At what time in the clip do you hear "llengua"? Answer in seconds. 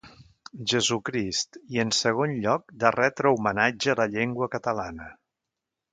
4.15-4.49